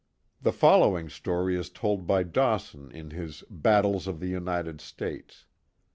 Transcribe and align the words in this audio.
The 0.41 0.51
following 0.51 1.09
story 1.09 1.55
is 1.55 1.69
told 1.69 2.07
by 2.07 2.23
Dawson 2.23 2.89
in 2.91 3.11
his 3.11 3.43
Battles 3.51 4.07
of 4.07 4.19
the 4.19 4.29
United 4.29 4.81
States. 4.81 5.45